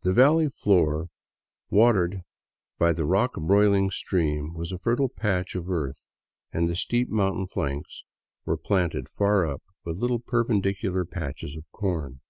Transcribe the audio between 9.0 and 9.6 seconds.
far